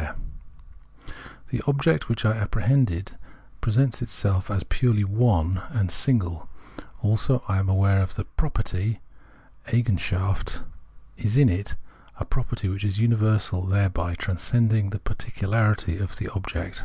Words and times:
Perception 0.00 0.24
111 1.48 1.48
The 1.58 1.64
object 1.68 2.08
which 2.08 2.24
I 2.24 2.32
apprehend, 2.32 3.14
presents 3.60 4.00
itself 4.00 4.50
as 4.50 4.62
purely" 4.64 5.04
one" 5.04 5.60
and 5.74 5.90
single: 5.90 6.48
also, 7.02 7.42
I 7.48 7.58
am 7.58 7.68
aware 7.68 8.00
of 8.00 8.14
the" 8.14 8.24
pro 8.38 8.48
perty" 8.48 9.00
(Eigenschaft) 9.68 10.62
in 11.18 11.50
it, 11.50 11.74
a 12.18 12.24
property 12.24 12.70
which 12.70 12.82
is 12.82 12.98
universal, 12.98 13.66
thereby 13.66 14.14
transcending 14.14 14.88
the 14.88 15.00
particularity 15.00 15.98
of 15.98 16.16
the 16.16 16.28
object. 16.30 16.78